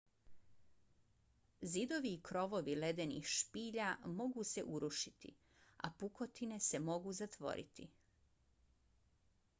[1.73, 5.35] zidovi i krovovi ledenih spilja mogu se urušiti
[5.89, 7.91] a pukotine se mogu zatvoriti